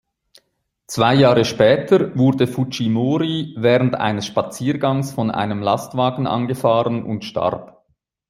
[0.87, 7.83] Zwei Jahre später wurde Fujimori während eines Spaziergangs von einem Lastwagen angefahren und starb.